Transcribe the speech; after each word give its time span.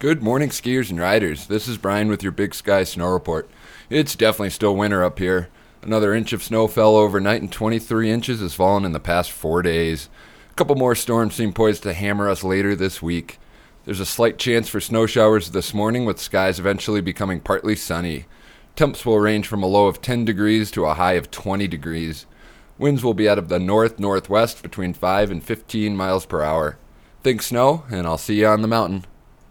Good 0.00 0.22
morning, 0.22 0.48
skiers 0.48 0.88
and 0.88 0.98
riders. 0.98 1.46
This 1.46 1.68
is 1.68 1.76
Brian 1.76 2.08
with 2.08 2.22
your 2.22 2.32
Big 2.32 2.54
Sky 2.54 2.84
Snow 2.84 3.08
Report. 3.08 3.50
It's 3.90 4.16
definitely 4.16 4.48
still 4.48 4.74
winter 4.74 5.04
up 5.04 5.18
here. 5.18 5.50
Another 5.82 6.14
inch 6.14 6.32
of 6.32 6.42
snow 6.42 6.68
fell 6.68 6.96
overnight, 6.96 7.42
and 7.42 7.52
23 7.52 8.10
inches 8.10 8.40
has 8.40 8.54
fallen 8.54 8.86
in 8.86 8.92
the 8.92 8.98
past 8.98 9.30
four 9.30 9.60
days. 9.60 10.08
A 10.52 10.54
couple 10.54 10.74
more 10.74 10.94
storms 10.94 11.34
seem 11.34 11.52
poised 11.52 11.82
to 11.82 11.92
hammer 11.92 12.30
us 12.30 12.42
later 12.42 12.74
this 12.74 13.02
week. 13.02 13.38
There's 13.84 14.00
a 14.00 14.06
slight 14.06 14.38
chance 14.38 14.70
for 14.70 14.80
snow 14.80 15.04
showers 15.04 15.50
this 15.50 15.74
morning, 15.74 16.06
with 16.06 16.18
skies 16.18 16.58
eventually 16.58 17.02
becoming 17.02 17.38
partly 17.38 17.76
sunny. 17.76 18.24
Temps 18.76 19.04
will 19.04 19.20
range 19.20 19.46
from 19.46 19.62
a 19.62 19.66
low 19.66 19.86
of 19.86 20.00
10 20.00 20.24
degrees 20.24 20.70
to 20.70 20.86
a 20.86 20.94
high 20.94 21.12
of 21.12 21.30
20 21.30 21.68
degrees. 21.68 22.24
Winds 22.78 23.04
will 23.04 23.12
be 23.12 23.28
out 23.28 23.38
of 23.38 23.50
the 23.50 23.58
north 23.58 23.98
northwest 23.98 24.62
between 24.62 24.94
5 24.94 25.30
and 25.30 25.44
15 25.44 25.94
miles 25.94 26.24
per 26.24 26.40
hour. 26.40 26.78
Think 27.22 27.42
snow, 27.42 27.84
and 27.90 28.06
I'll 28.06 28.16
see 28.16 28.40
you 28.40 28.46
on 28.46 28.62
the 28.62 28.66
mountain. 28.66 29.04